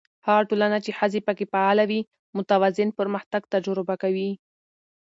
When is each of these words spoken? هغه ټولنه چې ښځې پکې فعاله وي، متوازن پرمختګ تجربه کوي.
هغه 0.27 0.41
ټولنه 0.49 0.77
چې 0.85 0.91
ښځې 0.99 1.19
پکې 1.27 1.45
فعاله 1.51 1.83
وي، 1.89 2.01
متوازن 2.37 2.89
پرمختګ 2.99 3.41
تجربه 3.53 3.95
کوي. 4.03 4.29